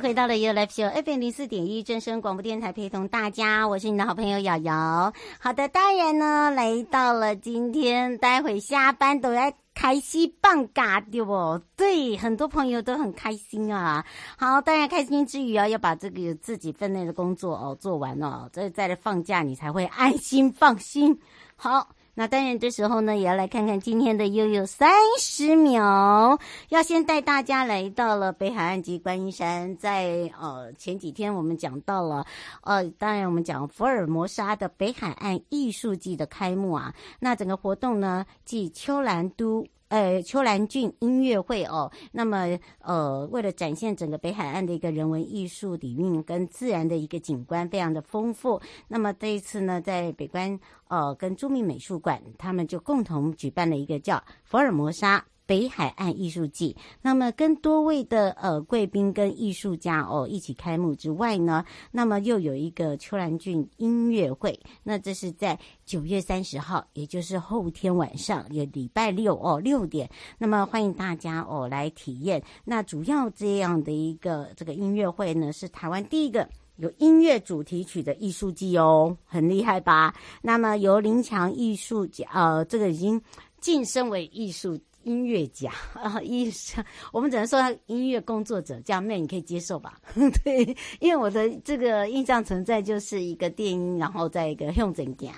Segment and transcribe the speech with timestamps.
[0.00, 5.12] 回到了 You Live Show FM 零四点一正声广播电台，陪同大家，我是你的好朋友瑶瑶。
[5.38, 11.60] 好的，当然呢，来到了今天，待会下班都要开心棒嘎对不？
[11.76, 14.04] 对，很多朋友都很开心啊。
[14.36, 21.18] 好，当然开心之余啊，要把这个自己分内的工作哦做完哦，再再来放假，你才会安心放心。
[21.56, 21.88] 好。
[22.18, 24.90] 那当然，这时候呢，也要来看看今天的悠悠三
[25.20, 26.38] 十秒。
[26.70, 32.24] 要先带大家来到了北海岸及观音山，在呃前几天我们讲到了，
[32.62, 36.94] 呃，当然我们讲福尔摩沙的北海岸艺术季的开幕啊。
[37.20, 39.66] 那整个活动呢，即秋兰都。
[39.88, 48.60] 呃，秋兰郡音乐会哦，那么呃，为了展现整个北海岸的一个人文艺术底蕴跟自然的一个景观，非常的丰富。
[48.88, 50.58] 那么这一次呢，在北关
[50.88, 55.24] 呃跟著名美术馆，他们就共同举办了一个叫福尔摩沙。
[55.46, 72.42] 北海岸艺术季，那么跟多位的呃贵宾跟艺术家哦一起开幕之外呢，那么又有一个秋兰郡音乐会，那这是在九月三十号，也就是后天晚上，也礼拜六哦六点，那么欢迎大家哦来体验。
[72.64, 80.12] 那主要这样的一个这个音乐会呢，是台湾第一个有音乐主题曲的艺术季哦，很厉害吧？
[80.42, 83.22] 那么由林强艺术家呃，这个已经
[83.60, 84.76] 晋升为艺术。
[85.06, 89.98] 音乐家 啊，医生，我们只能说他音乐工作者，这样妹你可以接受吧？
[90.44, 95.30] 对，因为我的这个印象存在就是一个电音，然后再一个用整家。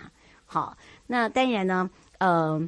[0.45, 0.77] 好，
[1.07, 2.61] 那当然呢，呃，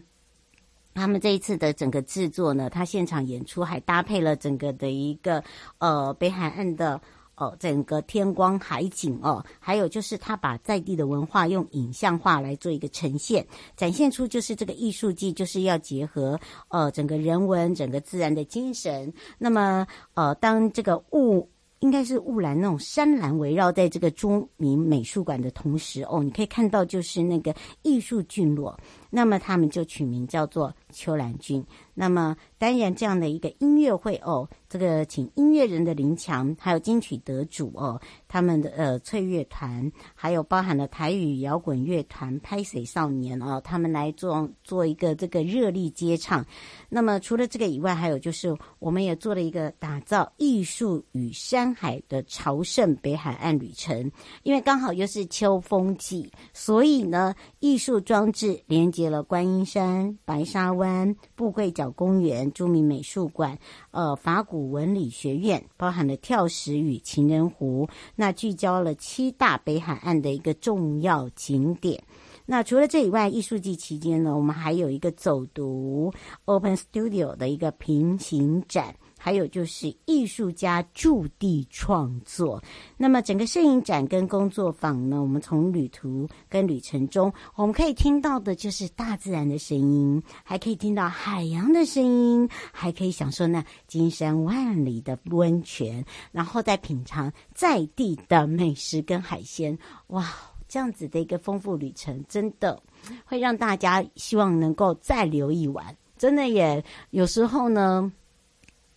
[0.94, 5.42] 他们这一次的整个制作呢，他现场演出还搭配了整个的一个
[5.78, 7.00] 呃北海岸的。
[7.40, 19.10] 哦，整个天光海景哦，还有就是他把在地的文化用影像化来做一个呈现，展现出就是这个艺术季就是要结合呃整个人文、整个自然的精神。
[19.38, 28.78] 那么呃，当这个雾应该是雾蓝那种山岚围绕在这个朱铭美术馆的同时哦，你可以看到就是那个艺术聚落。
[29.10, 31.64] 那么他们就取名叫做秋兰君。
[31.92, 46.42] 那么当然这样的一个音乐会哦，这个请音乐人的林强，还有金曲得主哦，他们的呃翠乐团，还有包含了台语摇滚乐团拍水少年哦，他们来做做一个这个热力接唱。
[46.88, 54.10] 那么除了这个以外，还有就是我们也做了一个打造艺术与山海的朝圣北海岸旅程，
[54.42, 58.99] 因为刚好又是秋风季，所以呢，艺术装置连接。
[59.00, 63.58] 接了观音山、白沙湾、富贵角公园、著名美术馆、
[63.92, 72.04] 呃法古文理学院，包含了跳石与情人湖，那聚焦了七大北海岸的一个重要景点。
[72.44, 76.12] 那除了这以外，艺术季期间呢，我们还有一个走读
[76.44, 78.94] Open Studio 的一个平行展。
[79.22, 82.62] 还有就是艺术家驻地创作。
[82.96, 96.02] 那么整个摄影展跟工作坊呢，我们从旅途跟旅程中，我们可以听到的就是大自然的声音，还可以听到海洋的声音，还可以享受那金山万里的温泉，
[96.32, 99.78] 然后再品尝在地的美食跟海鲜。
[100.06, 100.26] 哇，
[100.66, 102.82] 这样子的一个丰富旅程，真的
[103.26, 105.94] 会让大家希望能够再留一晚。
[106.16, 108.10] 真的也有时候呢。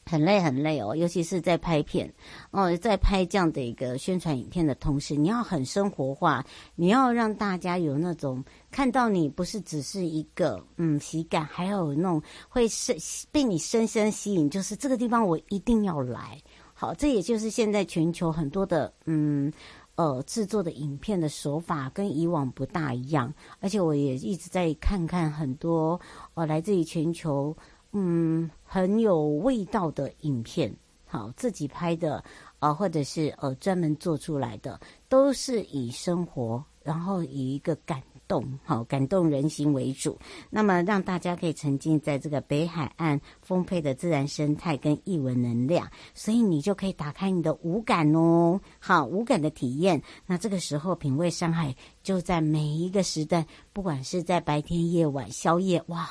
[0.05, 2.11] 很累很累哦，尤其是在拍片
[2.51, 6.45] 哦，在拍这样的一个宣传影片的同时，你要很生活化，
[6.75, 12.95] 你要让大家有那种看到你不是只是一个嗯喜感，还有那种会深
[13.31, 16.41] 被你深深吸引，就是这个地方我一定要来。
[16.73, 19.51] 好，这也就是现在全球很多的嗯
[19.95, 25.99] 呃制作的影片的手法跟以往不大一样，而且我也一直在看看很多
[26.33, 27.55] 呃来自于全球。
[27.95, 30.75] 嗯，很有味道的影片，
[31.05, 32.23] 好，自己拍的
[32.57, 40.17] 啊、或者是呃专门做出来的，都是以生活，然后以一个感动，好，感动人心为主。
[40.49, 50.01] 那么让大家可以沉浸在这个北海岸丰沛的自然生态跟异文能量，所以你就可以打开你的五感哦，好，五感的体验。
[50.25, 56.09] 那这个时候品味山海，就在每一个时段，不管是在白天、夜晚、宵夜，哇。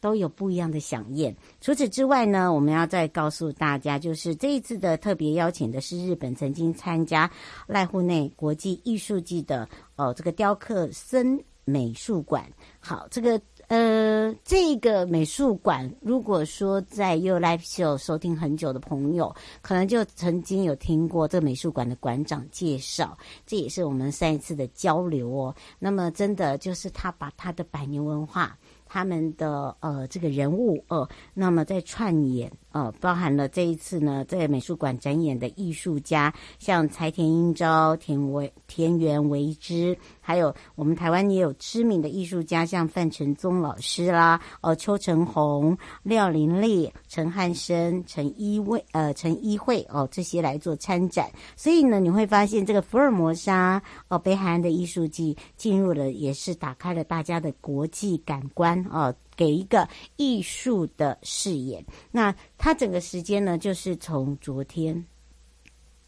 [0.00, 1.34] 都有不一样的饗宴。
[1.60, 7.30] 除此之外呢，我们要再告诉大家，就是这一次的特别邀请的是日本曾经参加
[7.68, 12.50] 濑户内国际艺术季的哦，这个雕刻森美术馆。
[12.80, 19.32] 好，这个呃，这个美术馆，如果说在 You Live Show 收听很久的朋友，
[19.62, 23.16] 可能就曾经有听过这个美术馆的馆长介绍。
[23.46, 25.54] 这也是我们上一次的交流哦。
[25.78, 28.58] 那么，真的就是他把他的百年文化。
[28.92, 39.96] 他们的呃这个人物呃，那么在串演呃，包含了这一次呢在美术馆展演的艺术家，像柴田英昭、田维田园为之，
[40.30, 58.80] 还有我们台湾也有知名的艺术家，像范承宗老师啦，呃邱成红、廖林丽、陈汉生、陈一卫呃陈一慧哦、这些来做参展，所以呢你会发现这个福尔摩沙哦、北海岸的艺术季进入了，也是打开了大家的国际感官。
[58.92, 61.84] 哦，给一个艺术的视野。
[62.12, 65.04] 那它整个时间呢，就是从昨天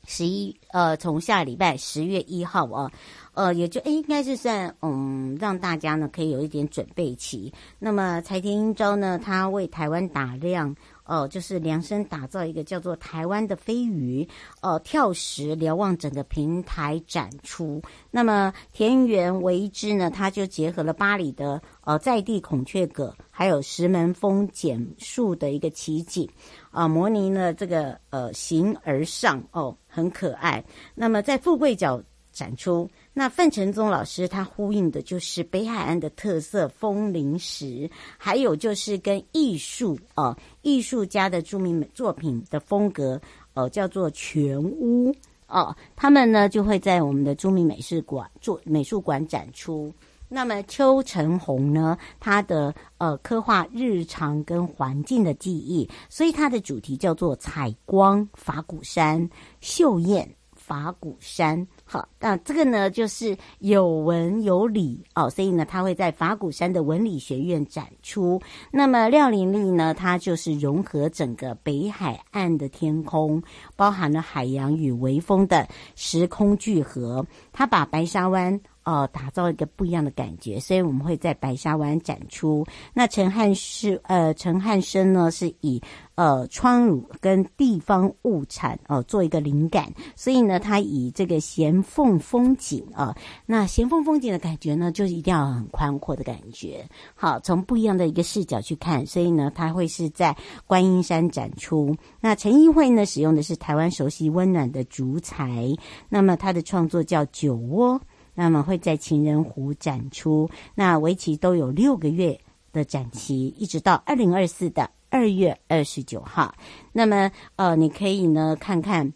[0.06, 2.90] 十一呃，从下礼拜十月一号啊，
[3.34, 7.52] 呃，也就应该是算嗯，让大家呢可以有一点准备期。
[7.78, 10.74] 那么柴田英昭呢，他为台湾打量。
[11.12, 14.26] 哦，就是量身打造一个叫做“台湾的飞鱼”
[14.62, 17.82] 哦，跳石瞭望整个平台展出。
[18.10, 26.26] 那么田园为之呢，它就结合了巴里的呃在地孔雀阁，还有石门风剪树的一个奇景
[26.70, 30.64] 啊，模拟了这个呃形而上哦，很可爱。
[30.94, 32.88] 那么在富贵角展出。
[33.12, 43.20] 那范承宗老师他呼应的就是北海岸的特色风铃石，还有就是跟艺术哦，艺术家的著名作品的风格
[43.54, 45.14] 哦，叫做全屋
[45.46, 49.92] 哦，他们呢就会在我们的著名美术馆做美术馆展出。
[50.34, 59.28] 那么邱成红呢，他的呃刻画日常跟环境的记忆，所以他的主题叫做采光法鼓山
[59.60, 60.26] 秀艳。
[60.54, 68.40] 法鼓山，好，那这个呢就是有文有理哦，所以呢，他会在法鼓山的文理学院展出。
[68.70, 73.42] 那么廖玲丽呢，她就是融合整个北海岸的天空，
[73.76, 78.58] 包含了海洋与微风的时空聚合，她把白沙湾。
[78.84, 82.64] 哦，打造一个不一样的感觉，所以我们会在白沙湾展出。
[82.92, 85.80] 那陈汉是呃，陈汉生呢是以
[86.16, 96.84] 呃川乳跟地方物产哦、呃、做一个灵感，所以呢，他以这个咸凤风景啊、那咸凤风景的感觉呢，就是一定要很宽阔的感觉。
[97.14, 100.36] 好，从不一样的一个视角去看，所以呢，他会是在
[100.66, 101.94] 观音山展出。
[102.20, 105.72] 那陈一慧呢，使用的是台湾熟悉温暖的竹材，
[106.08, 108.00] 那么他的创作叫酒窝。
[108.34, 112.40] 那么会在情人湖展出，那为期都有六个月
[112.72, 116.54] 的展期，一直到二零二四的二月二十九号。
[116.92, 119.12] 那么呃，你可以呢看看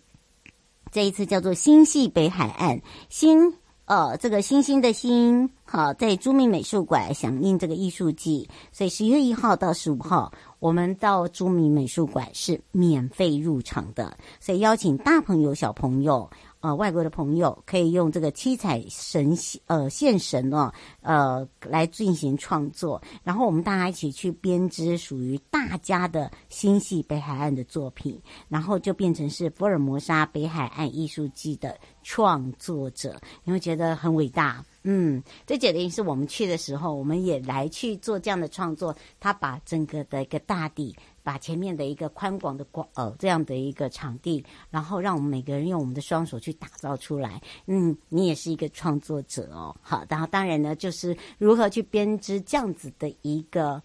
[0.92, 3.54] 这一次叫做“星系北海岸”，星
[3.86, 16.28] 呃这个星星的星，好，在朱铭美术馆响应这个艺术季，所以十月一号到十五号，我们到朱铭美术馆是免费入场的，所以邀请大朋友小朋友。
[16.66, 34.64] 呃外国的朋友可以用这个七彩神呃线绳哦呃来进行创作，然后我们大家一起去编织属于大家的新潟北海岸的作品，然后就变成是福尔摩沙北海岸艺术季的创作者，你会觉得很伟大。
[34.88, 38.94] 嗯，这简直是我们去的时候，我们也来去做这样的创作。
[39.18, 40.94] 他把整个的一个大地，
[41.26, 47.42] 把前面的一个宽广的广呃这样的一个场地，然后让我们每个人用我们的双手去打造出来。
[47.66, 49.74] 嗯，你也是一个创作者哦。
[49.82, 53.82] 好，然后当然呢，就是如何去编织这样子的一个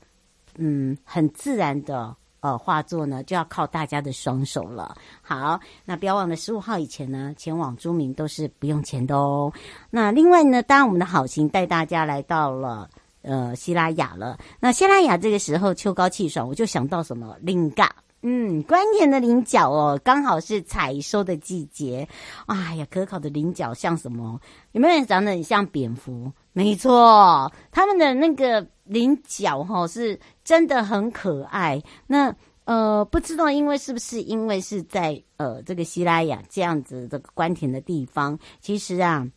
[0.58, 2.16] 嗯很自然的。
[2.42, 4.96] 呃，画作呢就要靠大家的双手了。
[5.22, 9.54] 好，那不要忘了十五号以前呢，前往朱铭都是不用钱的哦。
[9.92, 12.90] 那另外呢，当然我们的好心带大家来到了
[13.22, 14.38] 呃西拉雅了。
[14.60, 17.88] 那西拉雅这个时候秋高气爽，我就想到什么菱角，
[18.22, 22.08] 嗯，关田的菱角哦，刚好是采收的季节。
[22.46, 24.40] 哎呀，可口的菱角像什么？
[24.74, 26.32] 有没有人长得很像蝙蝠？
[26.54, 31.82] 没错，他们的那个菱角哈是真的很可爱。
[32.08, 32.36] 那
[32.66, 39.28] 呃，不知道因为是不是因为是在呃这个西拉雅这样子这个官田的地方，其实啊。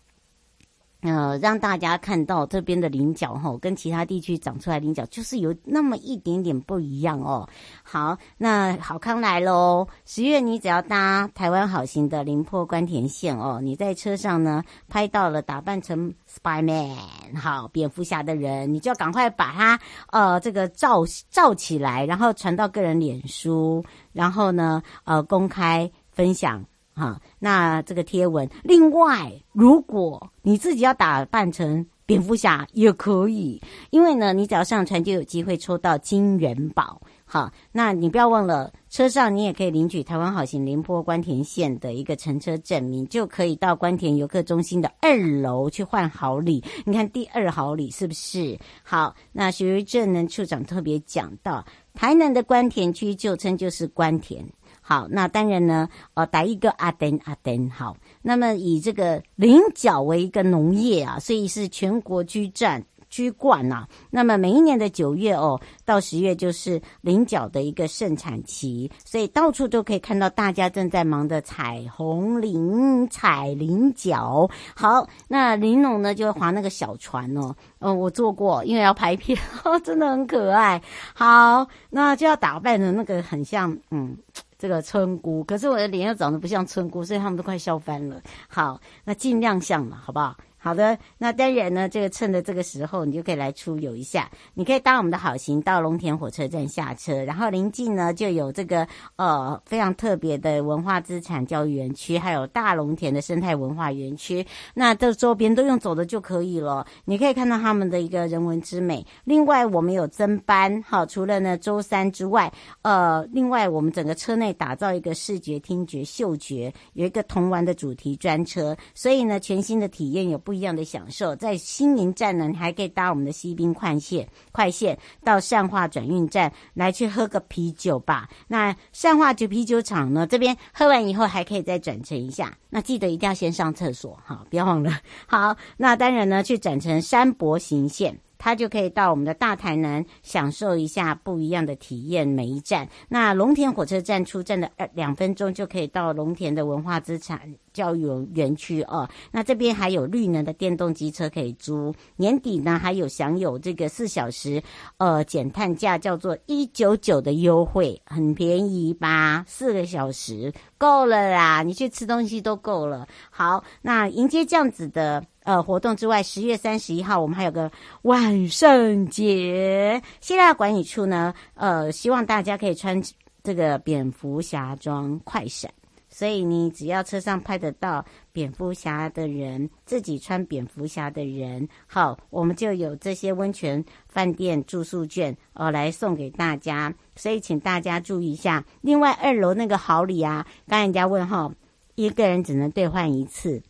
[1.04, 7.46] 呃，让大家看到这边的菱角吼，跟其他地区长出来菱角就是有那么一点点不一样哦。
[7.82, 9.86] 好，那好康来喽！
[10.06, 16.96] 十月你只要搭台湾好行的林波官田线哦，你在车上呢拍到了打扮成 Spiderman
[17.36, 19.78] 好蝙蝠侠的人，你就赶快把它
[20.10, 23.84] 呃这个照照起来，然后传到个人脸书，
[24.14, 26.64] 然后呢呃公开分享。
[26.94, 33.60] 哈，那这个贴文，另外，如果你自己要打扮成蝙蝠侠也可以，
[33.90, 37.00] 因为呢，你只要上传就有机会抽到金元宝。
[37.26, 46.62] 好，那你不要忘了，车上你也可以领取台湾好行廉坡官田线的一个乘车证明，就可以到官田游客中心的二楼去换好礼。
[46.84, 48.56] 你看第二好礼是不是？
[48.84, 54.46] 好，那徐瑞正呢处长特别讲到，台南的官田区旧称就是官田。
[54.86, 57.96] 好，那当然呢，呃，打一个阿登阿登好。
[58.20, 63.86] 那么以这个菱角为一个农业啊，所以是全国居占居冠呐。
[64.10, 74.46] 那么每一年的九月哦，到十月就是菱角的一个盛产期，所以到处都可以看到大家正在忙着采红菱、采菱角。
[74.76, 80.82] 好，那玲珑呢就会划那个小船哦，嗯、我坐过，因为要拍片， 哦，真的很可爱。
[81.14, 84.14] 好，那就要打扮的那个很像，嗯。
[84.58, 88.20] 这个村姑，可是我的脸又长得不像村姑，所以他们都快笑翻了。
[88.48, 90.36] 好，那尽量像嘛，好不好？
[90.64, 94.30] 好的，那当然呢，这个趁着这个时候，你就可以来出游一下。
[94.54, 104.42] 你可以搭我们的好行到龙田火车站下车，然后临近呢就有这个呃非常特别的文化资产教育园区，还有大龙田的生态文化园区。
[104.72, 106.86] 那这周边都用走的就可以了。
[107.04, 109.06] 你可以看到他们的一个人文之美。
[109.24, 120.53] 另外，我们有增班，好，除了呢周三之外，呃，另外我们整个车内打造一个视觉、听觉、嗅觉，有一个童玩的主题专车，所以呢，全新的体验有不。
[120.54, 128.28] 不一样的享受，在新营站呢，你还可以搭我们的西滨快线，快线到善化转运站来去喝个啤酒吧。
[128.46, 132.56] 那善化酒啤酒厂呢，这边喝完以后还可以再转乘一下。
[132.70, 134.96] 那记得一定要先上厕所，哈，不要忘了。
[135.26, 138.16] 好，那当然呢，去转乘山博行线。
[138.44, 142.28] 他就可以到我们的大台南享受一下不一样的体验。
[142.28, 147.40] 每一站，那龙田火车站出站的二两分钟就可以到龙田的文化资产
[147.72, 149.08] 教育园区哦。
[149.32, 154.62] 那这边还有绿能的电动机车可以租，年底呢还有享有这个四小时
[154.98, 159.42] 呃减碳价，叫做一九九的优惠，很便宜吧？
[159.48, 163.08] 四个小时够了啦，你去吃东西都够了。
[163.30, 165.24] 好，那迎接这样子的。
[165.44, 167.70] 呃，活动之外，十月三十一号我们还有个
[168.02, 173.00] 万圣节，西拉雅管理处呢，呃，希望大家可以穿
[173.42, 175.70] 这个蝙蝠侠装快闪，
[176.08, 188.64] 所以你只要车上拍得到蝙蝠侠的人，自己穿蝙蝠侠的人，好，我们就有这些温泉饭店住宿券呃来送给大家，所以请大家注意一下。
[188.80, 191.52] 另外二楼那个好礼啊，刚人家问哈，
[191.96, 193.62] 一个人只能兑换一次。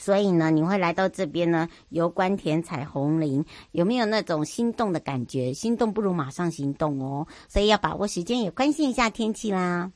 [0.00, 5.52] 所以呢，你会来到这边呢，游观田采红林，有没有那种心动的感觉？
[5.52, 9.92] 心动不如马上行动哦，所以要把握时间，也关心一下天气啦。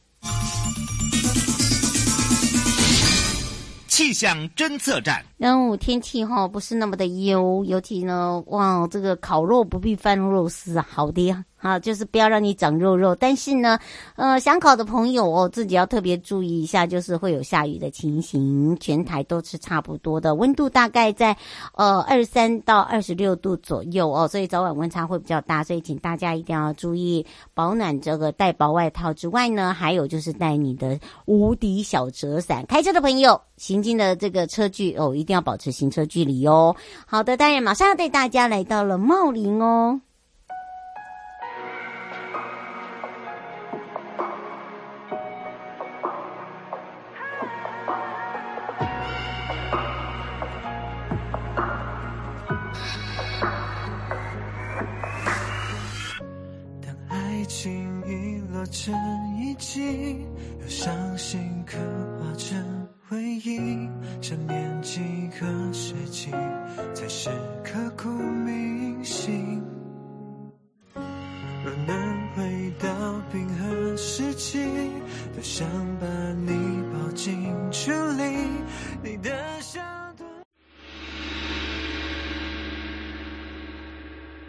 [3.88, 5.24] 气象侦测站。
[5.38, 11.44] 端午天气哈不是那么的优，尤其呢，哇，这个烤肉不必放肉丝啊，好的呀。
[11.64, 13.78] 啊，就是不要让你长肉肉，但是呢，
[14.16, 18.76] 呃，想考的朋友哦，自己要特别注意一下，就是会有下雨的情形。
[18.78, 21.34] 全台都是差不多的温度，大概在
[21.72, 32.66] 呃二十三到二十六度左右哦，所以早晚温差会比较大，所以请大家一定要注意保暖，这个带薄外套之外呢，还有就是带你的无敌小折伞。
[32.66, 36.76] 开车的朋友，行进的这个车距哦，一定要保持行车距离哦。
[37.06, 39.98] 好的，当然马上要带大家来到了茂林哦。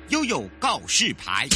[0.10, 1.48] 悠悠告示牌。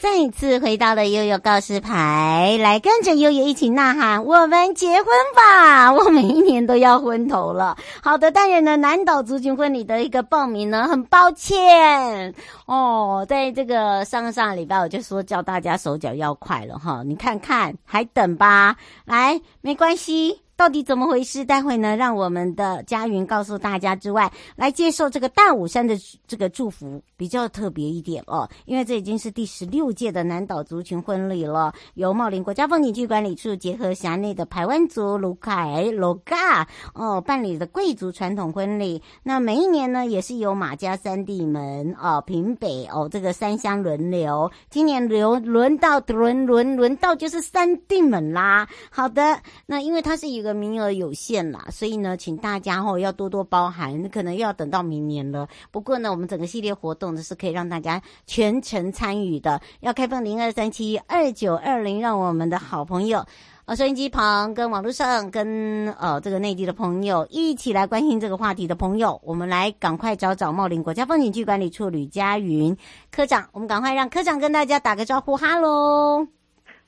[0.00, 5.90] 再一次回到了悠悠告示牌，来跟着悠悠一起呐喊，我们结婚吧！
[5.92, 7.76] 我每一年都要昏头了。
[8.02, 12.34] 好的，当然呢，南岛族群婚礼的一个报名呢，很抱歉
[12.66, 20.43] 哦，在这个上上礼拜我就说叫大家手脚要快了哈，你看看还等吧，来，没关系。
[20.56, 21.44] 到底怎么回事？
[21.44, 25.96] 待会呢，让我们的佳云告诉大家之外，来接受这个大武山的
[26.26, 28.48] 这个祝福，比较特别一点哦。
[28.64, 39.02] 因为这已经是第十六届的南岛族群婚礼了，由茂林国家风景区管理处结合辖内的排湾族鲁凯鲁嘎哦办理的贵族传统婚礼。
[39.24, 44.50] 那每一年呢，也是由马家三地门哦平北哦这个三乡轮流。
[44.70, 48.68] 今年轮轮到轮轮轮到就是三地门啦。
[48.90, 55.48] 好的，那因为它是以个名额有限啦，所以呢，请大家吼要多多包涵，可能又要等到明年了。
[55.72, 59.60] 不过呢，我们整个系列活动呢是可以让大家全程参与的。
[59.80, 63.24] 要开放零二三七二九二零，让我们的好朋友，
[63.64, 72.76] 呃，收音机旁跟网络上跟呃这个内地的朋友一起来关心这个话题的朋友，我们来赶快找找茂林国家风景区管理处吕佳云
[73.10, 76.33] 科长，我们赶快让科长跟大家打个招呼，哈喽。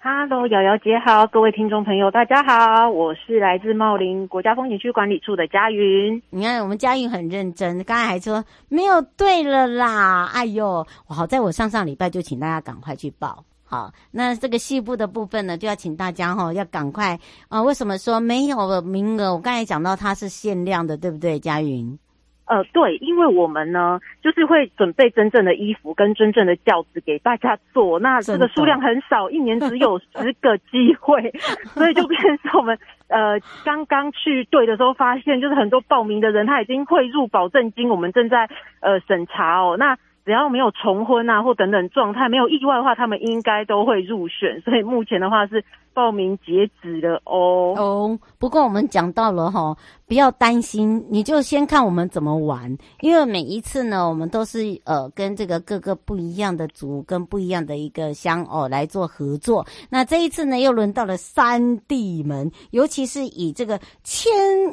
[0.07, 6.23] 哈喽，瑶瑶姐好，各位听众朋友大家好，我是来自茂林国家风景区管理处的佳云。
[6.31, 13.45] 你看，我们佳云很认真，刚才还说没有对了啦，哎呦，好在我上上礼拜就请大家赶快去报。
[13.64, 19.33] 好，那这个细部的部分呢，就要请大家哈、哦，要赶快啊、为什么说没有名额？
[19.33, 21.99] 我刚才讲到它是限量的，对不对，佳云？
[22.46, 31.30] 呃，对，因为我们呢，就是会准备真正的衣服跟真正的轿子给大家做，那这个数量很少，一年只有十 个机会，
[31.74, 32.78] 所以就变成我们
[33.09, 38.48] 呃刚刚去对的时候发现，就是很多报名的人他已经汇入保证金，我们正在
[38.80, 39.96] 呃审查哦，那。
[40.24, 44.61] 只要没有重婚啊或等等状态，没有意外的话，他们应该都会入选。
[44.62, 45.62] 所以目前的话是
[45.96, 47.72] 报名截止了哦。
[47.74, 49.74] 哦，不过我们讲到了哈，
[50.06, 52.76] 不要担心，你就先看我们怎么玩。
[53.00, 59.66] 因为每一次呢，我们都是呃跟这个各个不一样的族跟不一样的一个乡哦来做合作。
[59.88, 64.30] 那这一次呢，又轮到了三地门，尤其是以这个千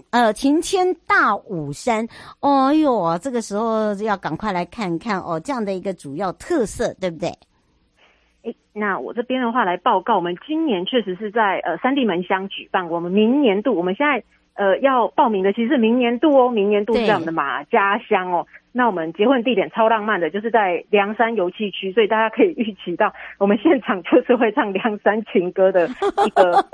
[0.09, 2.05] 呃情牵大武山。
[2.41, 5.39] 哦哟，这个时候要赶快来看看哦。
[5.39, 7.33] 这样的一个主要特色，对不对？
[8.43, 12.89] 诶，那我这边的话来报告，我们今年确实是在呃三地门乡举办。
[12.89, 14.23] 我们明年度，我们现在
[14.55, 18.45] 呃要报名的其实是明年度哦，明年度是在我们的马家乡哦。
[18.73, 25.87] 那我们结婚地点超浪漫的，就是在梁山游憩区，所以大家可以预期到，我们现场就是会唱梁山情歌的
[26.25, 26.65] 一个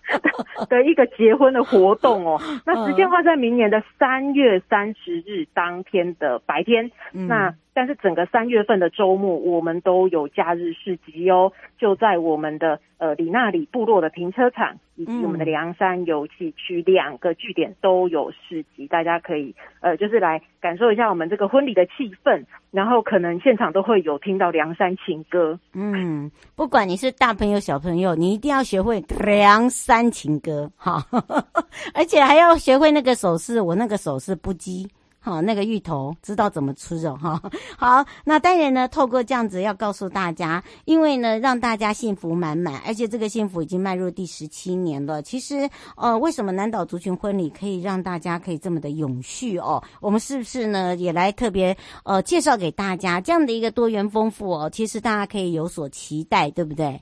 [0.68, 2.40] 的一个结婚的活动哦。
[2.66, 7.54] 那时间话在明年的三月三十日当天的白天，嗯、那。
[7.76, 25.58] 但是整个三月份的周末，我们都有假日市集哦，就在我们的呃里纳里部落的停车场，以及我们的梁山游憩区两个据点都有市集，大家可以呃就是来感受一下我们这个婚礼的气氛，然后可能现场都会有听到梁山情歌。
[25.72, 31.04] 嗯，不管你是大朋友小朋友，你一定要学会梁山情歌哈，
[31.92, 34.86] 而且还要学会那个手势，我那个手势不羁。
[35.24, 37.40] 好，那个芋头知道怎么吃的哈。
[37.78, 45.22] 好，那当然呢，透过这样子要告诉大家，因为呢，让大家幸福满满，而且这个幸福已经迈入第十七年了。
[45.22, 49.82] 其实，呃，为什么南岛族群婚礼可以让大家可以这么的永续哦？
[50.02, 54.68] 我们是不是呢，也来特别呃介绍给大家这样的一个多元丰富哦？
[54.68, 57.00] 其实大家可以有所期待，对不对？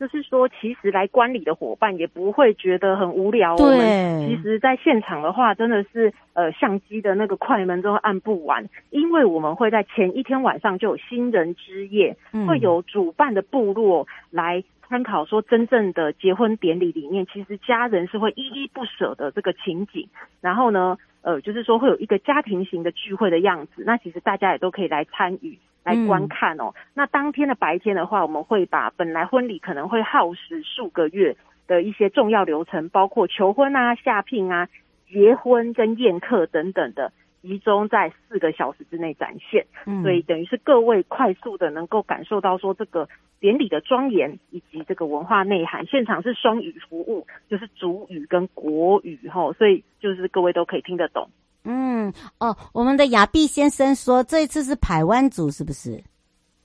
[0.00, 3.54] 就是说，其实来观礼的伙伴也不会觉得很无聊。
[3.56, 20.08] 对，我们其实在现场的话，真的是呃，相机的那个快门都按不完，因为我们会在前一天晚上就有新人之夜，嗯、会有主办的部落来参考，说真正的结婚典礼里面，其实家人是会依依不舍的这个情景。
[20.40, 25.58] 然后呢，呃，就是说会有一个家庭型的聚会的样子，那其实大家也都可以来参与。
[25.84, 26.72] 来观看哦。
[26.74, 34.68] 嗯、那当天的白天的话，我们会把本来婚礼可能会耗时数个月的一些重要流程，包括求婚啊、下聘啊、
[35.08, 37.12] 结婚跟宴客等等的，
[37.42, 39.66] 集中在四个小时之内展现。
[39.86, 45.86] 嗯，所以等于是各位快速的能够感受到说这个典礼的庄严以及这个文化内涵。
[45.86, 51.30] 现场是双语服务，就是族语跟国语哈，所以就是各位都可以听得懂。
[51.64, 56.02] 嗯哦，我们的雅碧先生说，这一次是排湾族是不是？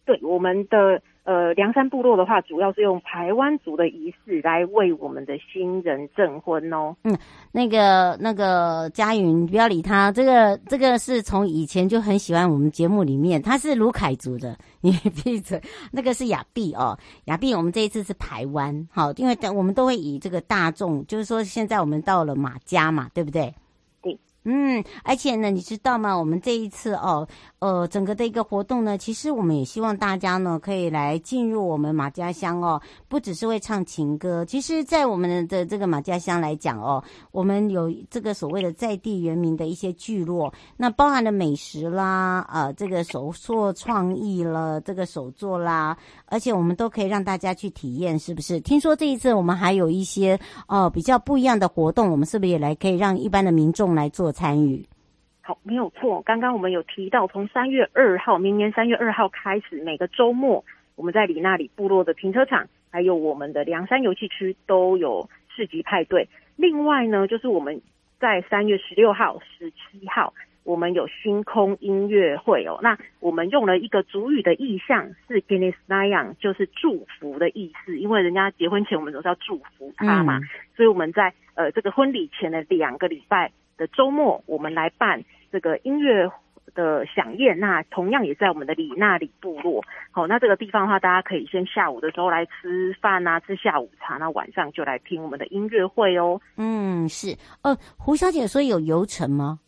[0.06, 6.96] 对，我们的呃梁山部落的话，主要是用排湾族的仪式来为我们的新人证婚哦。
[7.04, 7.18] 嗯，
[7.52, 14.92] 那个那个佳云，不要理他，这个这个是从以前就很喜欢我们节目里面，他是卢凯族的，你
[15.24, 15.60] 闭嘴。
[15.92, 23.52] 那个是雅碧哦，雅碧，我们这一次是排湾，好，因为我们都会以这个大众，就是说现在我们到了马家嘛，对不对？
[24.48, 26.16] 嗯，而且呢，你知道吗？
[26.16, 27.28] 我们这一次哦，
[27.66, 34.46] 呃，整个的一个活动呢，其实我们也希望大家呢可以来进入我们马家乡哦，不只是会唱情歌。
[34.46, 45.98] 其实，在我们的这个马家乡来讲哦，我们有这个所谓的在地原民的一些聚落，那包含了美食啦，呃，这个手作创意了，这个手作啦，
[46.28, 48.60] 而且我们都可以让大家去体验，是不是？
[48.60, 54.32] 听说这一次我们还有一些哦、呃、比较不一样的活动，我们是不是也来可以让一般的民众来做？
[54.36, 54.86] 参与，
[55.48, 56.24] 好，没有错。
[56.24, 66.28] 刚刚我们有提到，从三月二号，明年三月二号开始，每个周末，我们在里那里部落的停车场，还有我们的梁山游戏区都有市集派对。
[66.56, 67.80] 另外呢，就是我们
[68.20, 72.80] 在三月十六号、十七号，我们有星空音乐会哦。
[72.82, 78.00] 那我们用了一个主语的意象，是 Ginisnayang，就是祝福的意思。
[78.00, 80.42] 因为人家结婚前，我们都是要祝福他嘛，嗯、
[80.76, 83.52] 所以我们在呃这个婚礼前的两个礼拜。
[83.78, 86.30] 的周末，我们来办这个音乐
[86.74, 89.82] 的响宴，那同样也在我们的里那里部落。
[90.12, 96.40] 好，那这个地方的话，大家可以先下午的时候来吃饭啊，吃下午茶，那晚上就来听我们的音乐会哦。
[96.58, 97.38] 嗯，是。
[97.62, 99.60] 呃，胡小姐说有游程吗？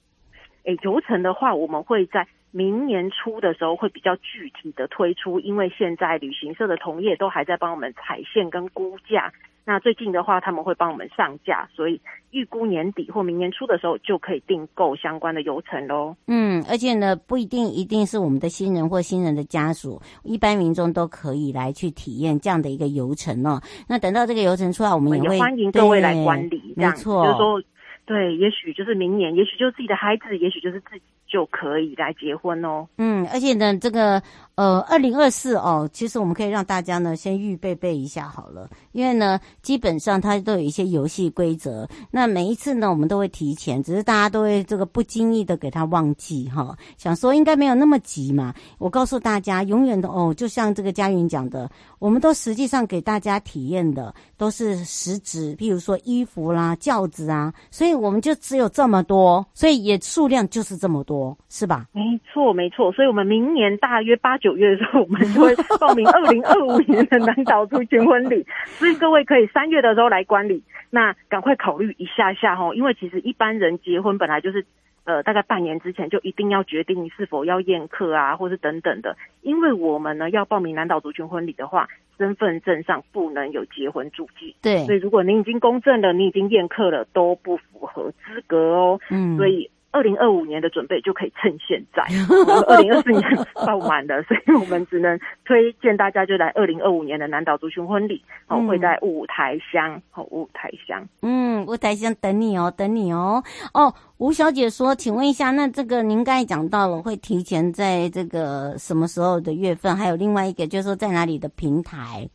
[0.63, 9.31] 诶，游程的话，我们会在明年初的时候会比较具体的推出，因为现在旅行社的同业都还在帮我们踩线跟估价。
[9.63, 16.15] 那最近的话，他们会帮我们上架，所以预估年底或明年初的时候就可以订购相关的游程喽。
[16.25, 23.61] 嗯，而且呢，不一定一定是我们的新人或新人的家属，一般民众都可以来去体验这样的一个游程哦。
[23.87, 27.61] 那等到这个游程出来，我们也会欢迎各位来观礼，没错，就是说，
[28.07, 31.01] 对，也许就是明年，也许就是自己的孩子，也许就是自己。
[31.27, 32.87] 就可以来结婚哦。
[32.97, 34.21] 嗯，而且呢，这个
[34.55, 41.87] 呃，二零二四哦，其实我们可以让大家呢先预备备一下好了，因为呢，基本上它都有一些游戏规则。
[42.09, 46.75] 那每一次呢，我们都会提前，只是大家都会这个不经意的给他忘记哈。
[46.97, 48.53] 想说应该没有那么急嘛。
[48.77, 61.16] 我告诉大家，永远的哦，就像这个佳云讲的，我们都实际上给大家体验的都是实质，譬如说衣服啦、轿子啊，所以我们就只有这么多，所以也数量就是这么多。
[61.49, 61.85] 是吧？
[61.93, 62.91] 没错，没错。
[62.91, 68.45] 所以，我们明年大约八九月的时候，我们就会报名二零二五年的南岛族群婚礼。
[68.79, 70.63] 所以，各位可以三月的时候来观礼。
[70.89, 74.65] 那赶快考虑一下下齁，因为其实一般人结婚本来就是，
[75.03, 79.15] 呃，大概半年之前就一定要决定是否要宴客啊，或是等等的。
[79.41, 84.55] 因为我们呢要报名南岛族群婚礼的话，身份证上不能有结婚注记。
[84.61, 84.85] 对。
[84.85, 88.99] 所以，如果您已经公证了，你已经宴客了，都不符合资格哦。
[89.09, 89.35] 嗯。
[89.35, 89.69] 所以。
[89.91, 92.03] 二零二五年的准备就可以趁现在，
[92.67, 93.23] 二零二四年
[93.65, 112.29] 爆满了，所以我们只能推荐大家就来二零二五年的南岛族群婚礼，哦，会在五台乡，哦，雾台乡，嗯，五台乡等你哦，等你哦，哦，吴小姐说，请问一下，那这个您刚才讲到了会提前在这个什么时候的月份，还有另外一个就是说在哪里的平台？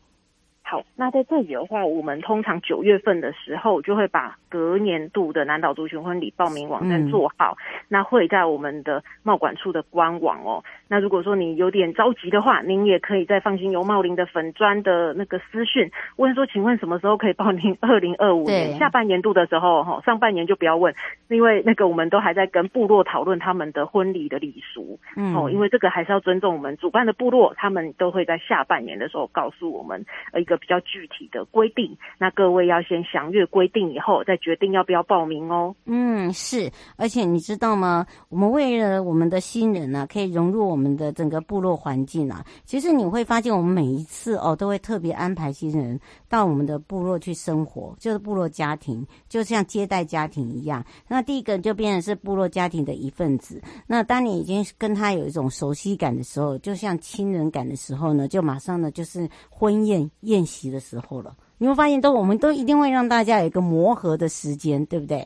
[0.65, 10.63] 好，那在这里的话，我们通常九月份的时候就会把隔年度的南岛族群婚礼报名网站做好，嗯、那会在我们的贸管处的官网哦。
[10.87, 20.95] 那如果说你有点着急的话，您也可以在放心游茂林的粉砖的那个私讯问说，请问什么时候可以报名二零二五年下半年度的时候哈，上半年就不要问，
[21.27, 30.53] 因为那个我们都还在跟部落讨论他们的婚礼的礼俗，嗯，哦，因为这个还是要尊重我们主办的部落，他们都会在下半年的时候告诉我们呃一个。
[30.63, 35.75] 比较具体的规定，那各位要先详阅规定以后，再决定要不要报名哦。
[35.83, 38.05] 嗯，是，而且你知道吗？
[38.29, 42.45] 我们为了我们的新人呢、可以融入我们的整个部落环境啊。
[42.63, 45.99] 其实你会发现，我们每一次哦，都会特别安排新人
[46.29, 50.81] 到我们的部落去生活，就是部落家庭，就像接待家庭一样。
[51.09, 53.61] 那第一个就变成是部落家庭的一份子。
[53.85, 60.42] 那当你已经跟他有一种熟悉感的时候，就像亲人感的时候呢，就马上呢就是婚宴宴。
[60.43, 65.25] 练习的时候了，你会发现都我们都一定会让大家有一个磨合的时间，对不对？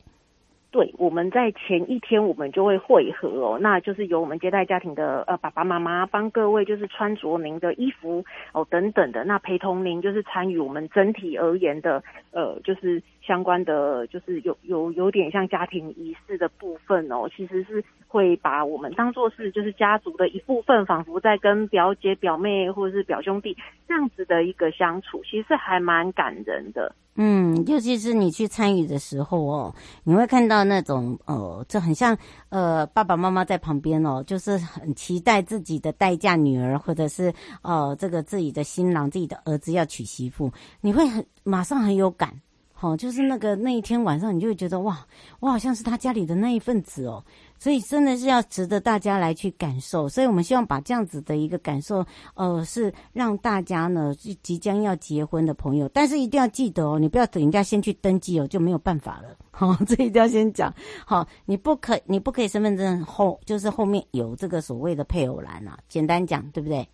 [0.77, 13.01] 对，我们在前一天我们就会会合哦，那就是由我们接待家庭的呃爸爸妈妈帮各位就是穿着您的衣服哦等等的，那陪同您就是参与我们整体而言的呃就是。
[13.27, 26.95] 相关的就是有有有点像家庭仪式的部分哦，其实是会把我们当做是就是家族的一部分，仿佛在跟表姐、表妹或者是表兄弟这样子的一个相处，其实还蛮感人的。
[27.19, 32.15] 嗯，尤其是你去参与的时候哦，你会看到那种呃，这很像
[32.49, 42.39] 呃爸爸妈妈在旁边哦，就是很期待自己的待嫁女儿或者是呃这个自己的新郎、自己的儿子要娶媳妇，你会很马上很有感。
[42.79, 45.03] 好，就是那个那一天晚上，你就会觉得哇，
[45.39, 47.23] 我好像是他家里的那一份子哦，
[47.59, 50.07] 所以真的是要值得大家来去感受。
[50.09, 59.35] 所以我们希望把这样子的一个感受，呃，是让大家呢，即将要结婚的朋友，但是一定要记得哦，你不要等人家先去登记哦，就没有办法了。
[59.51, 60.73] 好，这一定要先讲。
[61.05, 65.77] 好，你不可，你不可以身份证后就是后面有这个所谓的配偶栏啊。
[65.87, 66.87] 简单讲，对不对？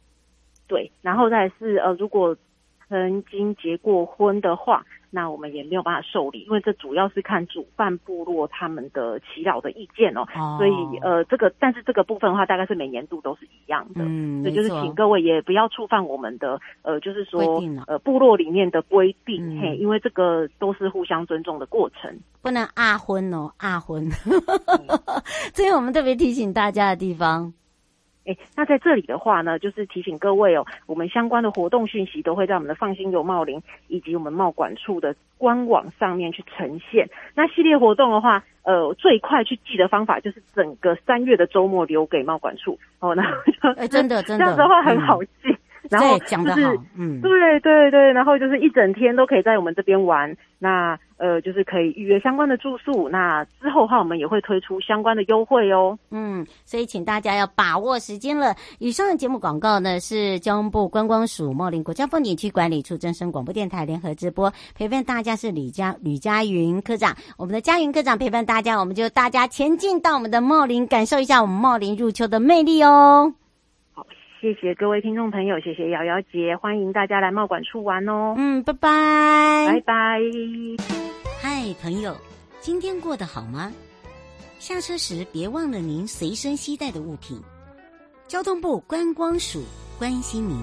[0.65, 2.35] 对，然后再是呃，如果
[2.93, 4.85] 曾经结过婚的话。
[5.15, 10.25] 那我们也没有办法受理，因为这主要是看主办部落他们的祈老的意见哦。
[10.35, 14.03] 哦，所以呃，这个但是这个部分的话，大概是每年度都是一样的。
[14.03, 24.09] 嗯，所以就是请各位也不要触犯我们的呃，就是说呃部落里面的规定，嗯、嘿，因为这个都是互相尊重的过程，不能阿婚哦，阿婚，
[25.53, 27.53] 这是我们特别提醒大家的地方。
[28.25, 37.09] 哎，那在这里的话呢，就是提醒各位哦，我们相关的活动讯息都会在我们的放心游茂林以及我们贸管处的官网上面去呈现。
[37.35, 43.13] 那系列活动的话，呃，最快去记的方法就是整个三月的周末留给贸管处哦。
[43.13, 43.23] 那
[43.75, 45.52] 哎，真的真的，这样的话很好记。
[45.93, 58.55] 嗯然后讲得好，嗯，对对对，然后就是一整天都可以在我们这边玩，那呃就是可以预约相关的住宿，那之后的话我们也会推出相关的优惠哦，嗯，所以请大家要把握时间了。
[58.79, 73.33] 以上的节目广告呢是交通部观光署茂林国家风景区管理处真声广播电台联合直播，陪伴大家是李佳吕佳云科长，我们的佳云科长陪伴大家，我们就大家前进到我们的茂林，感受一下我们茂林入秋的魅力哦。
[74.43, 78.35] 谢谢各位听众朋友，谢谢瑶瑶姐，欢迎大家来贸管处玩哦。
[78.37, 80.19] 嗯，拜拜，拜拜。
[81.41, 82.13] 嗨，朋友，
[82.59, 83.71] 今天过得好吗？
[84.59, 87.41] 下车时别忘了您随身携带的物品。
[88.27, 89.63] 交通部观光署
[89.97, 90.57] 关心您。